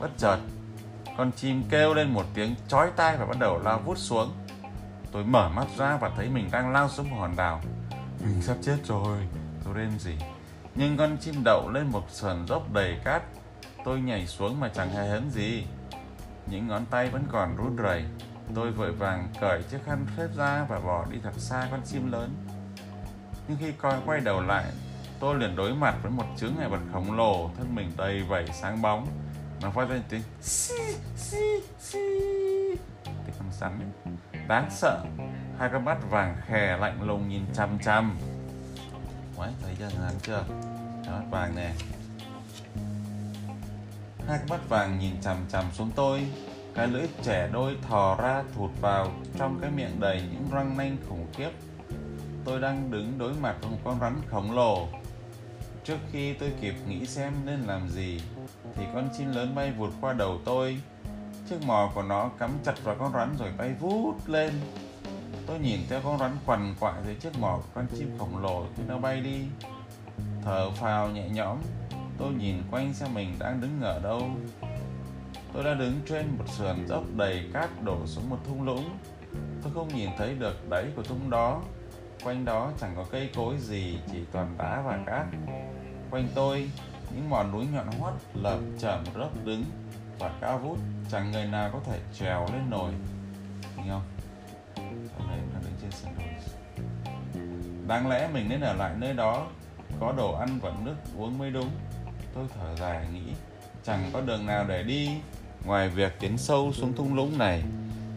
Bất 0.00 0.10
chợt, 0.18 0.38
con 1.16 1.32
chim 1.32 1.62
kêu 1.70 1.94
lên 1.94 2.08
một 2.08 2.24
tiếng 2.34 2.54
chói 2.68 2.90
tai 2.96 3.16
và 3.16 3.26
bắt 3.26 3.36
đầu 3.40 3.60
lao 3.64 3.78
vút 3.78 3.98
xuống. 3.98 4.32
Tôi 5.12 5.24
mở 5.24 5.48
mắt 5.48 5.66
ra 5.76 5.96
và 5.96 6.10
thấy 6.16 6.28
mình 6.28 6.48
đang 6.52 6.72
lao 6.72 6.88
xuống 6.88 7.10
một 7.10 7.16
hòn 7.20 7.36
đảo. 7.36 7.62
Mình 8.20 8.42
sắp 8.42 8.56
chết 8.62 8.76
rồi, 8.84 9.18
tôi 9.64 9.74
rên 9.74 9.98
gì 9.98 10.16
nhưng 10.74 10.96
con 10.96 11.16
chim 11.20 11.34
đậu 11.44 11.70
lên 11.70 11.86
một 11.86 12.10
sườn 12.10 12.46
dốc 12.46 12.72
đầy 12.72 12.98
cát. 13.04 13.22
Tôi 13.84 14.00
nhảy 14.00 14.26
xuống 14.26 14.60
mà 14.60 14.68
chẳng 14.68 14.90
hề 14.90 15.08
hấn 15.08 15.30
gì. 15.30 15.66
Những 16.46 16.68
ngón 16.68 16.86
tay 16.86 17.10
vẫn 17.10 17.24
còn 17.32 17.56
run 17.56 17.76
rẩy. 17.76 18.04
Tôi 18.54 18.70
vội 18.70 18.92
vàng 18.92 19.28
cởi 19.40 19.62
chiếc 19.62 19.78
khăn 19.86 20.06
xếp 20.16 20.28
ra 20.36 20.66
và 20.68 20.80
bỏ 20.80 21.06
đi 21.10 21.18
thật 21.22 21.32
xa 21.36 21.68
con 21.70 21.80
chim 21.84 22.12
lớn 22.12 22.30
nhưng 23.48 23.58
khi 23.60 23.72
coi 23.72 23.94
quay 24.06 24.20
đầu 24.20 24.40
lại 24.40 24.64
tôi 25.20 25.34
liền 25.34 25.56
đối 25.56 25.74
mặt 25.74 25.94
với 26.02 26.10
một 26.10 26.24
chướng 26.36 26.52
ngại 26.58 26.68
vật 26.68 26.80
khổng 26.92 27.16
lồ 27.16 27.50
thân 27.56 27.74
mình 27.74 27.92
đầy 27.96 28.22
vẩy 28.22 28.46
sáng 28.52 28.82
bóng. 28.82 29.06
Nó 29.62 29.70
phát 29.70 29.88
ra 29.88 29.96
tiếng 30.08 30.22
xì 30.40 30.74
xì 31.16 31.60
xì. 31.80 31.98
Tiếng 33.04 33.34
con 33.38 33.52
sắn 33.52 33.80
ấy. 33.80 34.12
đáng 34.48 34.68
sợ. 34.70 35.04
Hai 35.58 35.68
con 35.72 35.84
mắt 35.84 35.98
vàng 36.10 36.36
khè 36.46 36.76
lạnh 36.76 37.02
lùng 37.02 37.28
nhìn 37.28 37.42
chằm 37.54 37.78
chằm. 37.78 38.18
Đấy, 39.38 39.50
thấy 39.62 39.76
chưa? 39.78 39.88
Rắn 39.88 40.14
chưa? 40.22 40.44
Hai 41.06 41.20
mắt 41.20 41.24
vàng 41.30 41.54
nè. 41.56 41.72
Hai 44.28 44.38
con 44.38 44.48
mắt 44.48 44.68
vàng 44.68 44.98
nhìn 44.98 45.20
chằm 45.20 45.36
chằm 45.48 45.64
xuống 45.72 45.90
tôi. 45.96 46.26
Cái 46.74 46.88
lưỡi 46.88 47.08
trẻ 47.22 47.48
đôi 47.52 47.76
thò 47.88 48.16
ra 48.22 48.42
thụt 48.54 48.70
vào 48.80 49.12
trong 49.38 49.58
cái 49.60 49.70
miệng 49.70 50.00
đầy 50.00 50.22
những 50.32 50.48
răng 50.52 50.76
nanh 50.76 50.96
khủng 51.08 51.26
khiếp 51.32 51.50
tôi 52.44 52.60
đang 52.60 52.90
đứng 52.90 53.18
đối 53.18 53.32
mặt 53.32 53.56
với 53.60 53.70
một 53.70 53.78
con 53.84 54.00
rắn 54.00 54.14
khổng 54.30 54.52
lồ 54.52 54.88
trước 55.84 55.98
khi 56.12 56.34
tôi 56.34 56.52
kịp 56.60 56.74
nghĩ 56.88 57.06
xem 57.06 57.32
nên 57.44 57.60
làm 57.60 57.88
gì 57.88 58.20
thì 58.74 58.84
con 58.94 59.08
chim 59.18 59.32
lớn 59.32 59.54
bay 59.54 59.72
vụt 59.72 59.90
qua 60.00 60.12
đầu 60.12 60.38
tôi 60.44 60.80
chiếc 61.48 61.62
mò 61.66 61.90
của 61.94 62.02
nó 62.02 62.30
cắm 62.38 62.50
chặt 62.64 62.74
vào 62.84 62.96
con 62.98 63.12
rắn 63.12 63.36
rồi 63.38 63.48
bay 63.58 63.74
vút 63.80 64.28
lên 64.28 64.52
Tôi 65.50 65.58
nhìn 65.58 65.80
theo 65.88 66.00
con 66.04 66.18
rắn 66.18 66.30
quằn 66.46 66.74
quại 66.80 66.94
dưới 67.04 67.14
chiếc 67.14 67.38
mỏ 67.38 67.56
của 67.56 67.68
con 67.74 67.86
chim 67.98 68.18
khổng 68.18 68.42
lồ 68.42 68.64
khi 68.76 68.82
nó 68.88 68.98
bay 68.98 69.20
đi. 69.20 69.44
Thở 70.42 70.70
phào 70.70 71.08
nhẹ 71.08 71.28
nhõm, 71.28 71.58
tôi 72.18 72.32
nhìn 72.32 72.62
quanh 72.70 72.94
xem 72.94 73.14
mình 73.14 73.34
đang 73.38 73.60
đứng 73.60 73.80
ở 73.80 74.00
đâu. 74.00 74.22
Tôi 75.52 75.64
đã 75.64 75.74
đứng 75.74 76.00
trên 76.06 76.26
một 76.38 76.44
sườn 76.48 76.86
dốc 76.88 77.04
đầy 77.16 77.50
cát 77.52 77.82
đổ 77.84 78.06
xuống 78.06 78.30
một 78.30 78.38
thung 78.46 78.62
lũng. 78.62 78.98
Tôi 79.62 79.72
không 79.74 79.88
nhìn 79.88 80.10
thấy 80.18 80.34
được 80.34 80.70
đáy 80.70 80.84
của 80.96 81.02
thung 81.02 81.30
đó. 81.30 81.62
Quanh 82.24 82.44
đó 82.44 82.70
chẳng 82.80 82.92
có 82.96 83.04
cây 83.10 83.30
cối 83.34 83.58
gì, 83.58 83.98
chỉ 84.12 84.18
toàn 84.32 84.54
đá 84.58 84.82
và 84.86 84.98
cát. 85.06 85.26
Quanh 86.10 86.28
tôi, 86.34 86.70
những 87.14 87.30
mòn 87.30 87.52
núi 87.52 87.66
nhọn 87.72 87.86
hoắt 87.98 88.14
lởm 88.34 88.78
chởm 88.78 89.04
rớt 89.04 89.44
đứng 89.44 89.64
và 90.18 90.30
cao 90.40 90.58
vút, 90.58 90.78
chẳng 91.10 91.32
người 91.32 91.44
nào 91.44 91.70
có 91.72 91.80
thể 91.86 91.98
trèo 92.18 92.46
lên 92.52 92.70
nổi. 92.70 92.92
Nghe 93.76 93.88
không? 93.88 94.02
Ở 95.18 95.24
đây 95.28 95.38
nó 95.54 95.60
đứng 95.62 95.72
trên 95.82 95.90
sườn 95.90 96.10
đồi. 96.18 96.26
Đáng 97.86 98.08
lẽ 98.08 98.28
mình 98.32 98.48
nên 98.48 98.60
ở 98.60 98.74
lại 98.74 98.94
nơi 98.98 99.14
đó, 99.14 99.46
có 100.00 100.12
đồ 100.16 100.32
ăn 100.32 100.58
và 100.62 100.72
nước 100.84 100.96
uống 101.16 101.38
mới 101.38 101.50
đúng. 101.50 101.70
Tôi 102.34 102.46
thở 102.54 102.76
dài 102.76 103.06
nghĩ, 103.12 103.32
chẳng 103.84 104.10
có 104.12 104.20
đường 104.20 104.46
nào 104.46 104.64
để 104.68 104.82
đi 104.82 105.10
ngoài 105.64 105.88
việc 105.88 106.20
tiến 106.20 106.38
sâu 106.38 106.72
xuống 106.72 106.92
thung 106.96 107.14
lũng 107.14 107.38
này. 107.38 107.62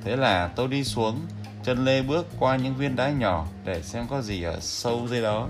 Thế 0.04 0.16
là 0.16 0.48
tôi 0.56 0.68
đi 0.68 0.84
xuống, 0.84 1.20
chân 1.64 1.86
lê 1.86 2.02
bước 2.02 2.28
qua 2.40 2.56
những 2.56 2.76
viên 2.76 2.96
đá 2.96 3.12
nhỏ 3.12 3.48
để 3.66 3.82
xem 3.82 4.06
có 4.10 4.22
gì 4.22 4.44
ở 4.44 4.60
sâu 4.60 5.08
dưới 5.10 5.22
đó. 5.22 5.50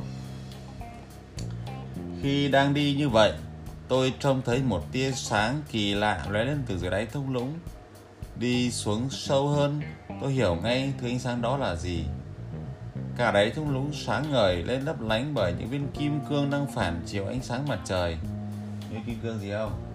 Khi 2.21 2.47
đang 2.47 2.73
đi 2.73 2.95
như 2.97 3.09
vậy, 3.09 3.33
tôi 3.87 4.13
trông 4.19 4.41
thấy 4.45 4.63
một 4.63 4.91
tia 4.91 5.11
sáng 5.11 5.61
kỳ 5.71 5.93
lạ 5.93 6.25
lóe 6.29 6.43
lên 6.43 6.63
từ 6.67 6.77
dưới 6.77 6.91
đáy 6.91 7.05
thung 7.05 7.33
lũng. 7.33 7.53
Đi 8.39 8.71
xuống 8.71 9.09
sâu 9.09 9.47
hơn, 9.47 9.81
tôi 10.21 10.31
hiểu 10.31 10.55
ngay 10.55 10.93
thứ 11.01 11.07
ánh 11.07 11.19
sáng 11.19 11.41
đó 11.41 11.57
là 11.57 11.75
gì. 11.75 12.03
Cả 13.17 13.31
đáy 13.31 13.49
thung 13.49 13.69
lũng 13.69 13.91
sáng 13.93 14.31
ngời 14.31 14.63
lên 14.63 14.81
lấp 14.81 15.01
lánh 15.01 15.33
bởi 15.33 15.53
những 15.59 15.69
viên 15.69 15.87
kim 15.87 16.19
cương 16.29 16.49
đang 16.49 16.67
phản 16.75 17.01
chiếu 17.05 17.27
ánh 17.27 17.41
sáng 17.41 17.67
mặt 17.67 17.79
trời. 17.85 18.17
Như 18.91 18.97
kim 19.05 19.19
cương 19.23 19.39
gì 19.39 19.51
không? 19.51 19.91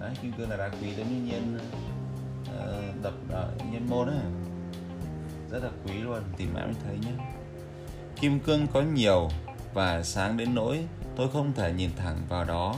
Đấy, 0.00 0.10
kim 0.22 0.32
cương 0.32 0.50
là 0.50 0.56
đá 0.56 0.68
quý 0.68 0.94
giống 0.96 1.08
như 1.08 1.32
nhiên 1.32 1.58
uh, 2.42 3.02
đập 3.02 3.14
ờ, 3.30 3.40
ở 3.40 3.64
nhân 3.72 3.86
môn 3.90 4.08
ấy. 4.08 4.49
Rất 5.50 5.62
là 5.62 5.70
quý 5.86 5.92
luôn, 5.92 6.22
tìm 6.36 6.54
mãi 6.54 6.66
mới 6.66 6.74
thấy 6.84 6.96
nhé. 6.98 7.24
Kim 8.20 8.40
cương 8.40 8.66
có 8.66 8.82
nhiều 8.82 9.28
và 9.74 10.02
sáng 10.02 10.36
đến 10.36 10.54
nỗi 10.54 10.84
tôi 11.16 11.28
không 11.32 11.52
thể 11.52 11.72
nhìn 11.72 11.90
thẳng 11.96 12.18
vào 12.28 12.44
đó. 12.44 12.76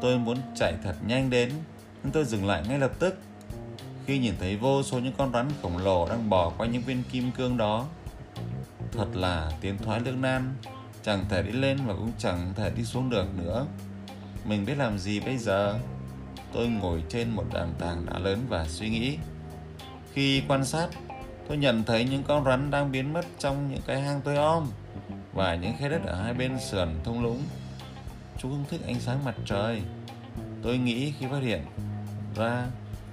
Tôi 0.00 0.18
muốn 0.18 0.38
chạy 0.56 0.74
thật 0.84 0.94
nhanh 1.06 1.30
đến, 1.30 1.52
nhưng 2.02 2.12
tôi 2.12 2.24
dừng 2.24 2.46
lại 2.46 2.62
ngay 2.68 2.78
lập 2.78 2.92
tức 2.98 3.18
khi 4.06 4.18
nhìn 4.18 4.34
thấy 4.40 4.56
vô 4.56 4.82
số 4.82 4.98
những 4.98 5.12
con 5.18 5.32
rắn 5.32 5.48
khổng 5.62 5.76
lồ 5.76 6.08
đang 6.08 6.30
bò 6.30 6.52
qua 6.58 6.66
những 6.66 6.82
viên 6.82 7.02
kim 7.12 7.30
cương 7.32 7.56
đó. 7.56 7.86
Thật 8.92 9.06
là 9.14 9.52
tiến 9.60 9.78
thoái 9.78 10.00
lưỡng 10.00 10.20
nan, 10.20 10.54
chẳng 11.02 11.24
thể 11.28 11.42
đi 11.42 11.52
lên 11.52 11.78
và 11.86 11.94
cũng 11.94 12.12
chẳng 12.18 12.52
thể 12.56 12.70
đi 12.70 12.84
xuống 12.84 13.10
được 13.10 13.26
nữa. 13.36 13.66
Mình 14.44 14.66
biết 14.66 14.74
làm 14.78 14.98
gì 14.98 15.20
bây 15.20 15.38
giờ? 15.38 15.78
Tôi 16.52 16.68
ngồi 16.68 17.02
trên 17.08 17.30
một 17.30 17.44
đàn 17.52 17.74
tảng 17.78 18.06
đá 18.06 18.18
lớn 18.18 18.38
và 18.48 18.66
suy 18.68 18.88
nghĩ. 18.88 19.18
Khi 20.12 20.42
quan 20.48 20.64
sát, 20.64 20.88
tôi 21.48 21.56
nhận 21.56 21.84
thấy 21.84 22.04
những 22.04 22.22
con 22.22 22.44
rắn 22.44 22.70
đang 22.70 22.92
biến 22.92 23.12
mất 23.12 23.24
trong 23.38 23.72
những 23.72 23.82
cái 23.86 24.00
hang 24.00 24.20
tôi 24.24 24.36
om 24.36 24.66
và 25.32 25.54
những 25.54 25.72
khe 25.78 25.88
đất 25.88 26.00
ở 26.06 26.22
hai 26.22 26.34
bên 26.34 26.60
sườn 26.60 26.88
thung 27.04 27.22
lũng. 27.22 27.42
Chúng 28.38 28.50
không 28.50 28.64
thích 28.70 28.80
ánh 28.86 29.00
sáng 29.00 29.24
mặt 29.24 29.34
trời. 29.44 29.82
Tôi 30.62 30.78
nghĩ 30.78 31.12
khi 31.18 31.26
phát 31.30 31.42
hiện 31.42 31.64
ra 32.36 32.66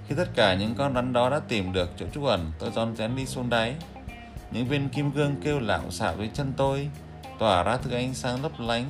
khi 0.07 0.15
tất 0.15 0.29
cả 0.35 0.55
những 0.55 0.75
con 0.75 0.93
rắn 0.93 1.13
đó 1.13 1.29
đã 1.29 1.39
tìm 1.39 1.73
được 1.73 1.89
chỗ 1.97 2.05
trú 2.13 2.25
ẩn, 2.25 2.51
tôi 2.59 2.71
rón 2.71 2.95
rén 2.95 3.15
đi 3.15 3.25
xuống 3.25 3.49
đáy. 3.49 3.75
Những 4.51 4.67
viên 4.67 4.89
kim 4.89 5.11
cương 5.11 5.35
kêu 5.43 5.59
lạo 5.59 5.91
xạo 5.91 6.15
dưới 6.17 6.29
chân 6.33 6.53
tôi, 6.57 6.89
tỏa 7.39 7.63
ra 7.63 7.77
thứ 7.77 7.91
ánh 7.91 8.13
sáng 8.13 8.43
lấp 8.43 8.51
lánh. 8.59 8.85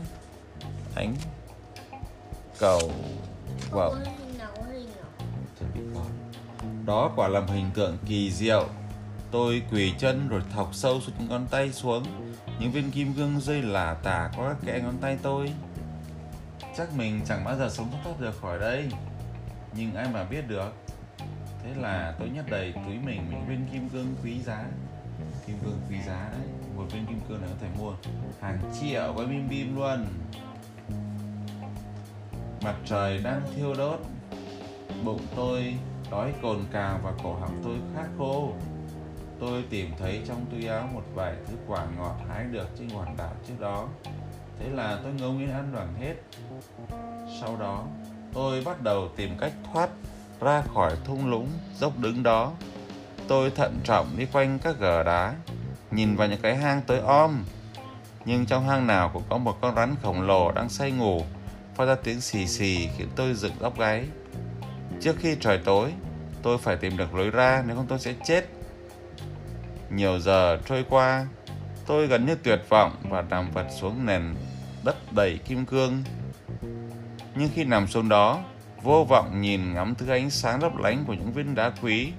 Ánh 0.95 1.15
cầu 2.59 2.91
wow. 3.71 3.93
Đó 6.85 7.11
quả 7.15 7.27
là 7.27 7.41
hình 7.47 7.71
tượng 7.73 7.97
kỳ 8.07 8.31
diệu. 8.31 8.67
Tôi 9.31 9.63
quỳ 9.71 9.93
chân 9.97 10.27
rồi 10.29 10.41
thọc 10.53 10.75
sâu 10.75 11.01
xuống 11.01 11.15
những 11.19 11.29
ngón 11.29 11.47
tay 11.47 11.71
xuống. 11.71 12.03
Những 12.59 12.71
viên 12.71 12.91
kim 12.91 13.13
cương 13.13 13.39
rơi 13.39 13.61
lả 13.61 13.93
tả 14.03 14.31
qua 14.37 14.49
các 14.49 14.57
kẽ 14.65 14.79
ngón 14.79 14.97
tay 15.01 15.17
tôi. 15.21 15.51
Chắc 16.77 16.93
mình 16.93 17.21
chẳng 17.27 17.43
bao 17.45 17.57
giờ 17.57 17.69
sống 17.69 17.91
thoát 18.03 18.19
được 18.19 18.41
khỏi 18.41 18.59
đây. 18.59 18.89
Nhưng 19.73 19.95
ai 19.95 20.07
mà 20.13 20.23
biết 20.23 20.47
được. 20.47 20.73
Thế 21.63 21.69
là 21.75 22.15
tôi 22.19 22.29
nhét 22.29 22.45
đầy 22.49 22.73
túi 22.85 22.99
mình 23.05 23.21
những 23.29 23.45
viên 23.47 23.67
kim 23.71 23.89
cương 23.89 24.15
quý 24.23 24.41
giá. 24.41 24.65
Kim 25.47 25.57
cương 25.63 25.79
quý 25.89 25.97
giá 26.07 26.29
đấy. 26.31 26.47
Một 26.77 26.85
viên 26.91 27.05
kim 27.05 27.19
cương 27.29 27.41
này 27.41 27.49
có 27.49 27.55
thể 27.61 27.67
mua 27.79 27.93
hàng 28.41 28.59
triệu 28.81 29.13
với 29.13 29.25
bim 29.25 29.49
bim 29.49 29.75
luôn. 29.75 30.05
Mặt 32.61 32.75
trời 32.85 33.17
đang 33.23 33.41
thiêu 33.55 33.73
đốt. 33.77 33.99
Bụng 35.03 35.21
tôi 35.35 35.75
đói 36.11 36.33
cồn 36.41 36.59
cào 36.71 36.99
và 37.03 37.13
cổ 37.23 37.33
họng 37.33 37.61
tôi 37.63 37.77
khát 37.95 38.07
khô. 38.17 38.53
Tôi 39.39 39.63
tìm 39.69 39.91
thấy 39.99 40.21
trong 40.27 40.45
túi 40.51 40.67
áo 40.67 40.89
một 40.93 41.03
vài 41.13 41.35
thứ 41.47 41.53
quả 41.67 41.85
ngọt 41.97 42.15
hái 42.29 42.43
được 42.43 42.67
trên 42.79 42.89
hòn 42.89 43.17
đảo 43.17 43.33
trước 43.47 43.53
đó. 43.59 43.87
Thế 44.59 44.69
là 44.69 44.99
tôi 45.03 45.13
ngấu 45.13 45.31
nghiến 45.31 45.49
ăn 45.49 45.71
đoạn 45.73 45.93
hết. 45.99 46.15
Sau 47.41 47.57
đó, 47.59 47.85
tôi 48.33 48.61
bắt 48.65 48.81
đầu 48.81 49.09
tìm 49.15 49.37
cách 49.39 49.53
thoát 49.73 49.89
ra 50.41 50.61
khỏi 50.73 50.93
thung 51.05 51.29
lũng 51.29 51.47
dốc 51.79 51.99
đứng 51.99 52.23
đó. 52.23 52.51
Tôi 53.27 53.51
thận 53.51 53.79
trọng 53.83 54.07
đi 54.17 54.25
quanh 54.25 54.59
các 54.59 54.75
gờ 54.79 55.03
đá, 55.03 55.35
nhìn 55.91 56.15
vào 56.15 56.27
những 56.27 56.41
cái 56.41 56.55
hang 56.55 56.81
tối 56.87 56.99
om. 56.99 57.43
Nhưng 58.25 58.45
trong 58.45 58.67
hang 58.67 58.87
nào 58.87 59.09
cũng 59.13 59.23
có 59.29 59.37
một 59.37 59.57
con 59.61 59.75
rắn 59.75 59.95
khổng 60.03 60.21
lồ 60.21 60.51
đang 60.51 60.69
say 60.69 60.91
ngủ, 60.91 61.21
phát 61.75 61.85
ra 61.85 61.95
tiếng 62.03 62.21
xì 62.21 62.47
xì 62.47 62.89
khiến 62.97 63.07
tôi 63.15 63.33
dựng 63.33 63.53
tóc 63.59 63.79
gáy. 63.79 64.05
Trước 65.01 65.15
khi 65.19 65.35
trời 65.39 65.59
tối, 65.65 65.93
tôi 66.41 66.57
phải 66.57 66.77
tìm 66.77 66.97
được 66.97 67.15
lối 67.15 67.29
ra 67.29 67.63
nếu 67.67 67.75
không 67.75 67.87
tôi 67.87 67.99
sẽ 67.99 68.13
chết. 68.25 68.54
Nhiều 69.95 70.19
giờ 70.19 70.57
trôi 70.65 70.85
qua, 70.89 71.25
tôi 71.85 72.07
gần 72.07 72.25
như 72.25 72.35
tuyệt 72.35 72.59
vọng 72.69 72.95
và 73.09 73.21
nằm 73.21 73.51
vật 73.51 73.67
xuống 73.79 74.05
nền 74.05 74.35
đất 74.83 75.13
đầy 75.13 75.37
kim 75.37 75.65
cương. 75.65 76.03
Nhưng 77.35 77.49
khi 77.55 77.63
nằm 77.63 77.87
xuống 77.87 78.09
đó, 78.09 78.43
vô 78.83 79.03
vọng 79.09 79.41
nhìn 79.41 79.73
ngắm 79.73 79.95
thứ 79.95 80.09
ánh 80.09 80.29
sáng 80.29 80.63
lấp 80.63 80.77
lánh 80.77 81.03
của 81.07 81.13
những 81.13 81.33
viên 81.33 81.55
đá 81.55 81.71
quý, 81.81 82.11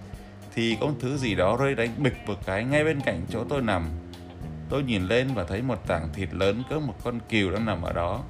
thì 0.54 0.76
có 0.80 0.90
thứ 1.00 1.16
gì 1.16 1.34
đó 1.34 1.56
rơi 1.56 1.74
đánh 1.74 1.90
bịch 1.98 2.16
một 2.26 2.46
cái 2.46 2.64
ngay 2.64 2.84
bên 2.84 3.00
cạnh 3.00 3.26
chỗ 3.30 3.44
tôi 3.48 3.62
nằm. 3.62 3.88
Tôi 4.68 4.82
nhìn 4.82 5.06
lên 5.06 5.28
và 5.34 5.44
thấy 5.44 5.62
một 5.62 5.86
tảng 5.86 6.08
thịt 6.12 6.34
lớn 6.34 6.62
cỡ 6.70 6.78
một 6.78 6.94
con 7.04 7.20
cừu 7.28 7.50
đang 7.50 7.64
nằm 7.64 7.82
ở 7.82 7.92
đó. 7.92 8.22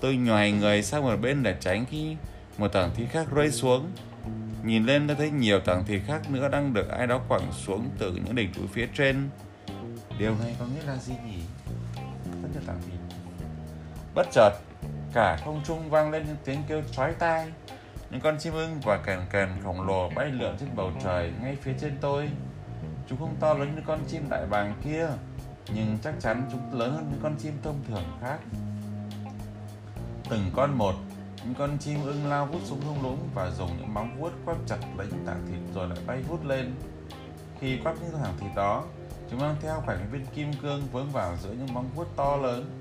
Tôi 0.00 0.16
nhòi 0.16 0.50
người 0.50 0.82
sang 0.82 1.02
một 1.02 1.16
bên 1.22 1.42
để 1.42 1.56
tránh 1.60 1.84
khi 1.90 2.16
một 2.58 2.68
tảng 2.68 2.90
thịt 2.94 3.08
khác 3.10 3.26
rơi 3.34 3.50
xuống. 3.50 3.90
Nhìn 4.64 4.86
lên 4.86 5.06
đã 5.06 5.14
thấy 5.14 5.30
nhiều 5.30 5.60
tảng 5.60 5.84
thịt 5.84 6.02
khác 6.06 6.30
nữa 6.30 6.48
đang 6.48 6.74
được 6.74 6.88
ai 6.88 7.06
đó 7.06 7.20
quẳng 7.28 7.52
xuống 7.52 7.88
từ 7.98 8.12
những 8.12 8.34
đỉnh 8.34 8.52
núi 8.56 8.66
phía 8.72 8.88
trên. 8.94 9.28
Điều 10.18 10.34
này 10.42 10.56
có 10.58 10.66
nghĩa 10.66 10.82
là 10.86 10.96
gì 10.96 11.12
nhỉ? 11.26 11.42
Rất 12.42 12.48
nhiều 12.52 12.62
tảng 12.66 12.80
thịt. 12.82 13.00
Bất 14.14 14.26
chợt, 14.32 14.50
cả 15.12 15.38
không 15.44 15.60
trung 15.64 15.90
vang 15.90 16.10
lên 16.10 16.26
những 16.26 16.36
tiếng 16.44 16.62
kêu 16.68 16.82
chói 16.92 17.12
tai. 17.12 17.52
Những 18.10 18.20
con 18.20 18.38
chim 18.38 18.52
ưng 18.52 18.80
và 18.80 18.96
kèn 19.06 19.20
kèn 19.32 19.48
khổng 19.64 19.86
lồ 19.86 20.10
bay 20.14 20.26
lượn 20.26 20.56
trên 20.60 20.68
bầu 20.76 20.92
trời 21.04 21.32
ngay 21.42 21.56
phía 21.62 21.72
trên 21.80 21.98
tôi. 22.00 22.28
Chúng 23.08 23.18
không 23.18 23.36
to 23.40 23.54
lớn 23.54 23.72
như 23.76 23.82
con 23.86 23.98
chim 24.08 24.22
đại 24.30 24.46
bàng 24.50 24.74
kia, 24.84 25.08
nhưng 25.74 25.98
chắc 26.02 26.14
chắn 26.20 26.48
chúng 26.52 26.80
lớn 26.80 26.92
hơn 26.92 27.08
những 27.10 27.20
con 27.22 27.36
chim 27.38 27.52
thông 27.62 27.80
thường 27.88 28.04
khác. 28.20 28.38
Từng 30.30 30.50
con 30.56 30.78
một, 30.78 30.94
con 31.58 31.78
chim 31.78 32.02
ưng 32.04 32.26
lao 32.26 32.46
vút 32.46 32.60
xuống 32.64 32.80
thung 32.80 33.02
lũng 33.02 33.28
và 33.34 33.50
dùng 33.50 33.76
những 33.78 33.94
móng 33.94 34.20
vuốt 34.20 34.32
quắp 34.44 34.56
chặt 34.66 34.78
lấy 34.96 35.06
những 35.06 35.26
tảng 35.26 35.46
thịt 35.46 35.74
rồi 35.74 35.88
lại 35.88 35.98
bay 36.06 36.22
vút 36.22 36.44
lên. 36.44 36.74
Khi 37.60 37.78
quắp 37.82 37.94
những 38.00 38.22
tảng 38.22 38.38
thịt 38.38 38.50
đó, 38.56 38.84
chúng 39.30 39.40
mang 39.40 39.56
theo 39.62 39.82
khoảng 39.86 40.10
viên 40.10 40.26
kim 40.26 40.52
cương 40.52 40.82
vướng 40.92 41.10
vào 41.10 41.36
giữa 41.42 41.52
những 41.52 41.74
móng 41.74 41.90
vuốt 41.94 42.16
to 42.16 42.36
lớn. 42.36 42.80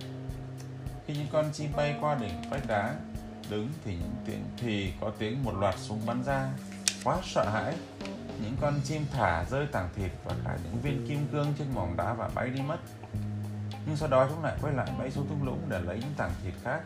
Khi 1.07 1.13
những 1.13 1.27
con 1.31 1.51
chim 1.53 1.71
bay 1.75 1.95
qua 2.01 2.15
đỉnh 2.15 2.49
vách 2.49 2.67
đá, 2.67 2.95
đứng 3.49 3.69
thì 3.85 3.95
những 3.95 4.15
tiếng 4.25 4.43
thì 4.57 4.93
có 5.01 5.11
tiếng 5.17 5.43
một 5.43 5.53
loạt 5.59 5.75
súng 5.77 5.99
bắn 6.05 6.23
ra. 6.23 6.49
Quá 7.03 7.17
sợ 7.23 7.49
hãi, 7.49 7.75
những 8.41 8.55
con 8.61 8.73
chim 8.83 9.05
thả 9.11 9.45
rơi 9.49 9.65
tảng 9.65 9.89
thịt 9.95 10.11
và 10.25 10.35
cả 10.45 10.57
những 10.63 10.81
viên 10.81 11.07
kim 11.07 11.27
cương 11.31 11.53
trên 11.57 11.67
mỏng 11.75 11.97
đá 11.97 12.13
và 12.13 12.29
bay 12.35 12.49
đi 12.49 12.61
mất. 12.61 12.77
Nhưng 13.85 13.95
sau 13.95 14.09
đó 14.09 14.27
chúng 14.29 14.43
lại 14.43 14.57
quay 14.61 14.73
lại 14.73 14.91
bay 14.99 15.11
xuống 15.11 15.27
thung 15.29 15.43
lũng 15.43 15.61
để 15.69 15.79
lấy 15.79 15.97
những 15.99 16.13
tảng 16.17 16.31
thịt 16.43 16.53
khác. 16.63 16.81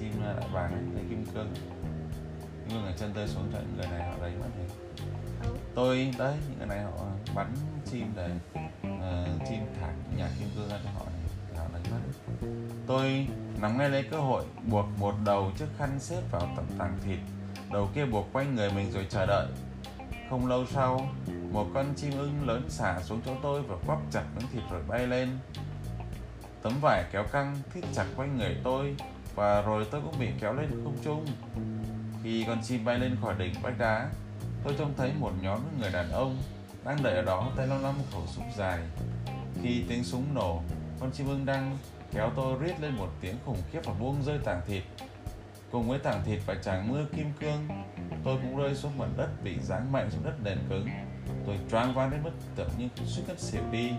Chim 0.00 0.12
lại 0.22 0.48
vàng 0.52 0.70
này, 0.72 0.82
lấy 0.94 1.04
kim 1.10 1.24
cương. 1.34 1.54
Nhưng 2.68 2.82
người 2.82 2.94
chân 2.96 3.12
rơi 3.12 3.28
xuống 3.28 3.48
cho 3.52 3.58
những 3.58 3.76
người 3.76 3.86
này 3.86 4.08
họ 4.08 4.16
lấy 4.22 4.32
mất 4.40 4.46
thì 4.56 4.62
tôi 5.74 6.14
đấy 6.18 6.36
những 6.48 6.58
người 6.58 6.66
này 6.66 6.82
họ 6.82 7.06
bắn 7.34 7.54
chim 7.90 8.12
để 8.16 8.30
uh, 8.56 9.48
chim 9.48 9.60
thả 9.80 9.92
nhà 10.16 10.28
kim 10.38 10.48
cương 10.56 10.68
ra 10.68 10.78
cho 10.84 10.90
họ 10.90 11.04
này 11.04 11.56
họ 11.56 11.64
lấy 11.72 11.82
mất. 11.90 11.98
Tôi 12.86 13.26
nắm 13.60 13.78
ngay 13.78 13.90
lấy 13.90 14.02
cơ 14.02 14.20
hội 14.20 14.44
buộc 14.66 14.86
một 14.98 15.14
đầu 15.24 15.52
chiếc 15.58 15.68
khăn 15.78 16.00
xếp 16.00 16.20
vào 16.30 16.48
tận 16.56 16.66
tảng 16.78 16.98
thịt. 17.04 17.18
Đầu 17.72 17.88
kia 17.94 18.04
buộc 18.04 18.32
quanh 18.32 18.54
người 18.54 18.70
mình 18.72 18.92
rồi 18.92 19.06
chờ 19.10 19.26
đợi. 19.26 19.46
Không 20.30 20.46
lâu 20.46 20.66
sau 20.66 21.08
một 21.52 21.66
con 21.74 21.94
chim 21.96 22.12
ưng 22.18 22.46
lớn 22.48 22.66
xả 22.68 23.00
xuống 23.02 23.20
chỗ 23.26 23.32
tôi 23.42 23.62
và 23.62 23.76
quắp 23.86 23.98
chặt 24.10 24.24
miếng 24.36 24.48
thịt 24.52 24.62
rồi 24.70 24.82
bay 24.88 25.06
lên. 25.06 25.38
Tấm 26.62 26.72
vải 26.80 27.04
kéo 27.12 27.24
căng 27.32 27.56
thít 27.74 27.84
chặt 27.92 28.06
quanh 28.16 28.38
người 28.38 28.56
tôi 28.64 28.96
và 29.40 29.62
rồi 29.62 29.86
tôi 29.90 30.00
cũng 30.00 30.18
bị 30.18 30.28
kéo 30.40 30.54
lên 30.54 30.70
không 30.84 30.96
trung. 31.04 31.26
Khi 32.22 32.44
con 32.46 32.62
chim 32.62 32.84
bay 32.84 32.98
lên 32.98 33.16
khỏi 33.22 33.34
đỉnh 33.38 33.54
vách 33.62 33.78
đá, 33.78 34.08
tôi 34.64 34.74
trông 34.78 34.94
thấy 34.96 35.12
một 35.18 35.32
nhóm 35.42 35.60
người 35.80 35.90
đàn 35.90 36.10
ông 36.12 36.36
đang 36.84 37.02
đợi 37.02 37.16
ở 37.16 37.22
đó 37.22 37.48
tay 37.56 37.66
lăm 37.66 37.82
một 37.82 38.04
khẩu 38.12 38.26
súng 38.26 38.50
dài. 38.56 38.78
Khi 39.62 39.84
tiếng 39.88 40.04
súng 40.04 40.34
nổ, 40.34 40.62
con 41.00 41.10
chim 41.12 41.28
ưng 41.28 41.46
đang 41.46 41.78
kéo 42.12 42.30
tôi 42.36 42.58
rít 42.60 42.80
lên 42.80 42.96
một 42.96 43.08
tiếng 43.20 43.36
khủng 43.44 43.62
khiếp 43.72 43.80
và 43.84 43.92
buông 44.00 44.22
rơi 44.22 44.38
tảng 44.44 44.60
thịt. 44.66 44.82
Cùng 45.70 45.88
với 45.88 45.98
tảng 45.98 46.24
thịt 46.24 46.40
và 46.46 46.54
tràng 46.54 46.88
mưa 46.88 47.04
kim 47.16 47.32
cương, 47.40 47.68
tôi 48.24 48.38
cũng 48.42 48.56
rơi 48.56 48.74
xuống 48.74 48.98
mặt 48.98 49.08
đất 49.16 49.28
bị 49.44 49.58
giáng 49.60 49.92
mạnh 49.92 50.10
xuống 50.10 50.24
đất 50.24 50.34
nền 50.44 50.58
cứng. 50.68 50.88
Tôi 51.46 51.58
choáng 51.70 51.94
váng 51.94 52.10
đến 52.10 52.22
mức 52.22 52.32
tưởng 52.56 52.70
như 52.78 52.88
suýt 53.06 53.22
ngất 53.28 53.40
xỉu 53.40 53.62
đi. 53.72 53.90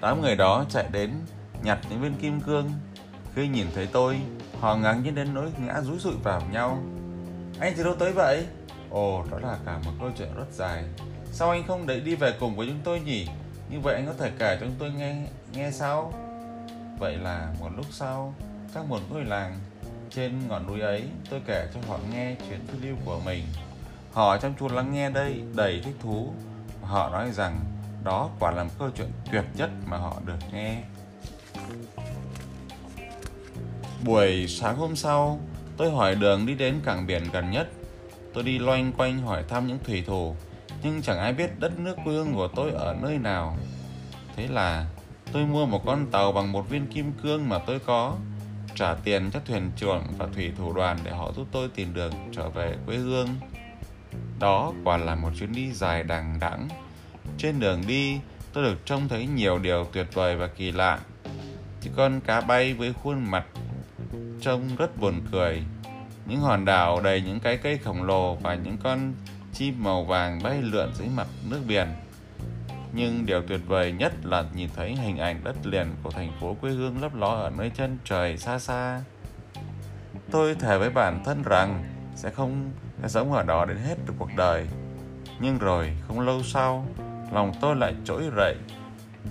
Đám 0.00 0.22
người 0.22 0.36
đó 0.36 0.64
chạy 0.68 0.88
đến 0.92 1.10
nhặt 1.62 1.78
những 1.90 2.00
viên 2.00 2.14
kim 2.14 2.40
cương 2.40 2.70
khi 3.38 3.48
nhìn 3.48 3.66
thấy 3.74 3.88
tôi, 3.92 4.20
họ 4.60 4.76
ngạc 4.76 4.92
nhiên 4.92 5.14
đến 5.14 5.34
nỗi 5.34 5.46
ngã 5.58 5.80
rúi 5.80 5.98
rụi 5.98 6.14
vào 6.22 6.42
nhau. 6.52 6.78
Anh 7.60 7.72
từ 7.76 7.82
đâu 7.82 7.94
tới 7.98 8.12
vậy? 8.12 8.46
Ồ, 8.90 9.24
đó 9.30 9.38
là 9.42 9.58
cả 9.66 9.78
một 9.84 9.90
câu 10.00 10.10
chuyện 10.18 10.28
rất 10.36 10.46
dài. 10.52 10.84
Sao 11.32 11.50
anh 11.50 11.66
không 11.66 11.86
đẩy 11.86 12.00
đi 12.00 12.14
về 12.14 12.34
cùng 12.40 12.56
với 12.56 12.66
chúng 12.66 12.80
tôi 12.84 13.00
nhỉ? 13.00 13.28
Như 13.70 13.80
vậy 13.80 13.94
anh 13.94 14.06
có 14.06 14.12
thể 14.18 14.32
kể 14.38 14.56
cho 14.60 14.66
chúng 14.66 14.74
tôi 14.78 14.90
nghe 14.90 15.16
nghe 15.52 15.70
sao? 15.70 16.12
vậy 16.98 17.16
là 17.16 17.54
một 17.60 17.68
lúc 17.76 17.86
sau 17.90 18.34
trong 18.74 18.88
một 18.88 19.00
ngôi 19.10 19.24
làng 19.24 19.58
trên 20.10 20.48
ngọn 20.48 20.66
núi 20.66 20.80
ấy, 20.80 21.02
tôi 21.30 21.40
kể 21.46 21.68
cho 21.74 21.80
họ 21.88 21.98
nghe 22.12 22.36
chuyến 22.48 22.66
phiêu 22.66 22.80
lưu 22.82 22.96
của 23.04 23.20
mình. 23.24 23.44
Họ 24.12 24.38
chăm 24.38 24.52
chú 24.58 24.68
lắng 24.68 24.92
nghe 24.92 25.10
đây, 25.10 25.42
đầy 25.56 25.80
thích 25.84 25.96
thú. 26.02 26.32
Họ 26.82 27.10
nói 27.10 27.32
rằng 27.32 27.60
đó 28.04 28.30
quả 28.40 28.50
là 28.50 28.64
một 28.64 28.70
câu 28.78 28.90
chuyện 28.96 29.08
tuyệt 29.32 29.44
nhất 29.54 29.70
mà 29.86 29.96
họ 29.96 30.16
được 30.26 30.38
nghe 30.52 30.82
buổi 34.04 34.46
sáng 34.48 34.76
hôm 34.76 34.96
sau, 34.96 35.40
tôi 35.76 35.90
hỏi 35.90 36.14
đường 36.14 36.46
đi 36.46 36.54
đến 36.54 36.80
cảng 36.84 37.06
biển 37.06 37.22
gần 37.32 37.50
nhất. 37.50 37.68
Tôi 38.34 38.44
đi 38.44 38.58
loanh 38.58 38.92
quanh 38.92 39.18
hỏi 39.18 39.44
thăm 39.48 39.66
những 39.66 39.78
thủy 39.84 40.04
thủ, 40.06 40.36
nhưng 40.82 41.02
chẳng 41.02 41.18
ai 41.18 41.32
biết 41.32 41.50
đất 41.58 41.78
nước 41.78 41.96
quê 42.04 42.14
hương 42.14 42.34
của 42.34 42.48
tôi 42.48 42.70
ở 42.70 42.96
nơi 43.02 43.18
nào. 43.18 43.56
Thế 44.36 44.48
là 44.48 44.86
tôi 45.32 45.46
mua 45.46 45.66
một 45.66 45.82
con 45.86 46.06
tàu 46.10 46.32
bằng 46.32 46.52
một 46.52 46.68
viên 46.68 46.86
kim 46.86 47.12
cương 47.22 47.48
mà 47.48 47.58
tôi 47.58 47.78
có, 47.78 48.16
trả 48.74 48.94
tiền 48.94 49.30
cho 49.30 49.40
thuyền 49.46 49.70
trưởng 49.76 50.02
và 50.18 50.26
thủy 50.34 50.52
thủ 50.58 50.72
đoàn 50.72 50.98
để 51.04 51.10
họ 51.10 51.32
giúp 51.36 51.46
tôi 51.52 51.68
tìm 51.68 51.94
đường 51.94 52.12
trở 52.32 52.48
về 52.48 52.76
quê 52.86 52.96
hương. 52.96 53.28
Đó 54.38 54.72
quả 54.84 54.96
là 54.96 55.14
một 55.14 55.30
chuyến 55.38 55.52
đi 55.52 55.72
dài 55.72 56.02
đằng 56.02 56.38
đẵng. 56.40 56.68
Trên 57.38 57.60
đường 57.60 57.82
đi, 57.86 58.18
tôi 58.52 58.64
được 58.64 58.86
trông 58.86 59.08
thấy 59.08 59.26
nhiều 59.26 59.58
điều 59.58 59.86
tuyệt 59.92 60.06
vời 60.14 60.36
và 60.36 60.46
kỳ 60.46 60.72
lạ. 60.72 60.98
Những 61.82 61.92
con 61.96 62.20
cá 62.20 62.40
bay 62.40 62.74
với 62.74 62.92
khuôn 62.92 63.30
mặt 63.30 63.44
trông 64.40 64.76
rất 64.76 65.00
buồn 65.00 65.20
cười. 65.32 65.62
Những 66.26 66.40
hòn 66.40 66.64
đảo 66.64 67.00
đầy 67.00 67.22
những 67.22 67.40
cái 67.40 67.56
cây 67.56 67.78
khổng 67.78 68.02
lồ 68.02 68.34
và 68.34 68.54
những 68.54 68.76
con 68.82 69.14
chim 69.52 69.84
màu 69.84 70.04
vàng 70.04 70.40
bay 70.42 70.62
lượn 70.62 70.94
dưới 70.94 71.08
mặt 71.16 71.26
nước 71.50 71.60
biển. 71.68 71.88
Nhưng 72.92 73.26
điều 73.26 73.42
tuyệt 73.42 73.60
vời 73.66 73.92
nhất 73.92 74.12
là 74.22 74.44
nhìn 74.54 74.68
thấy 74.76 74.96
hình 74.96 75.18
ảnh 75.18 75.40
đất 75.44 75.56
liền 75.64 75.86
của 76.02 76.10
thành 76.10 76.32
phố 76.40 76.56
quê 76.60 76.70
hương 76.70 77.02
lấp 77.02 77.14
ló 77.14 77.28
ở 77.28 77.50
nơi 77.58 77.70
chân 77.74 77.98
trời 78.04 78.38
xa 78.38 78.58
xa. 78.58 79.00
Tôi 80.30 80.54
thề 80.54 80.78
với 80.78 80.90
bản 80.90 81.22
thân 81.24 81.42
rằng 81.42 81.84
sẽ 82.14 82.30
không, 82.30 82.70
sẽ 83.02 83.08
sống 83.08 83.32
ở 83.32 83.42
đó 83.42 83.64
đến 83.64 83.76
hết 83.76 83.94
được 84.06 84.14
cuộc 84.18 84.30
đời. 84.36 84.66
Nhưng 85.40 85.58
rồi, 85.58 85.92
không 86.08 86.20
lâu 86.20 86.42
sau, 86.42 86.86
lòng 87.32 87.52
tôi 87.60 87.76
lại 87.76 87.94
trỗi 88.04 88.22
dậy. 88.36 88.56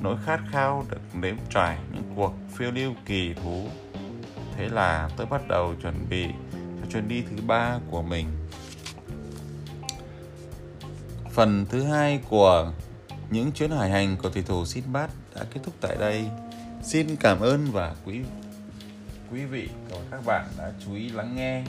Nỗi 0.01 0.15
khát 0.25 0.39
khao 0.51 0.85
được 0.89 1.01
nếm 1.13 1.35
trải 1.49 1.77
những 1.93 2.13
cuộc 2.15 2.33
phiêu 2.55 2.71
lưu 2.71 2.93
kỳ 3.05 3.33
thú 3.33 3.69
thế 4.57 4.69
là 4.69 5.09
tôi 5.17 5.27
bắt 5.27 5.47
đầu 5.47 5.75
chuẩn 5.81 6.09
bị 6.09 6.25
cho 6.51 6.91
chuyến 6.91 7.07
đi 7.07 7.23
thứ 7.29 7.35
ba 7.47 7.79
của 7.91 8.01
mình 8.01 8.27
phần 11.37 11.65
thứ 11.69 11.83
hai 11.83 12.19
của 12.29 12.71
những 13.29 13.51
chuyến 13.51 13.71
hải 13.71 13.89
hành 13.89 14.17
của 14.17 14.29
thủy 14.29 14.43
thủ 14.47 14.65
Sinbad 14.65 15.09
đã 15.35 15.43
kết 15.53 15.61
thúc 15.63 15.73
tại 15.81 15.95
đây. 15.99 16.25
Xin 16.83 17.15
cảm 17.15 17.39
ơn 17.39 17.67
và 17.71 17.95
quý 18.05 18.21
quý 19.31 19.45
vị 19.45 19.69
và 19.89 19.97
các 20.11 20.25
bạn 20.25 20.45
đã 20.57 20.71
chú 20.85 20.95
ý 20.95 21.09
lắng 21.09 21.35
nghe. 21.35 21.63